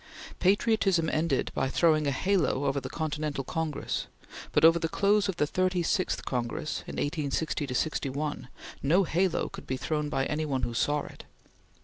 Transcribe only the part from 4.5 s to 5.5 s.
but over the close of the